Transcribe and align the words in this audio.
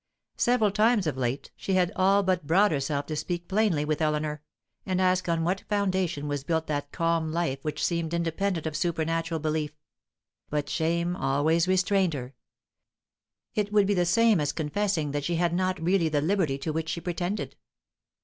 Several 0.37 0.71
times 0.71 1.05
of 1.05 1.15
late 1.15 1.51
she 1.55 1.73
had 1.75 1.91
all 1.95 2.23
but 2.23 2.47
brought 2.47 2.71
herself 2.71 3.05
to 3.05 3.15
speak 3.15 3.47
plainly 3.47 3.85
with 3.85 4.01
Eleanor, 4.01 4.41
and 4.83 4.99
ask 4.99 5.29
on 5.29 5.43
what 5.43 5.63
foundation 5.69 6.27
was 6.27 6.43
built 6.43 6.65
that 6.65 6.91
calm 6.91 7.31
life 7.31 7.59
which 7.63 7.85
seemed 7.85 8.11
independent 8.11 8.65
of 8.65 8.75
supernatural 8.75 9.39
belief; 9.39 9.77
but 10.49 10.67
shame 10.69 11.15
always 11.15 11.67
restrained 11.67 12.15
her. 12.15 12.33
It 13.53 13.71
would 13.71 13.85
be 13.85 13.93
the 13.93 14.07
same 14.07 14.39
as 14.39 14.53
confessing 14.53 15.11
that 15.11 15.23
she 15.23 15.35
had 15.35 15.53
not 15.53 15.79
really 15.79 16.09
the 16.09 16.19
liberty 16.21 16.57
to 16.57 16.73
which 16.73 16.89
she 16.89 16.99
pretended. 16.99 17.55